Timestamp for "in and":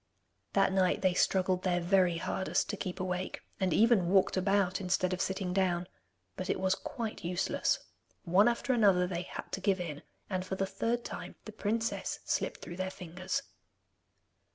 9.79-10.43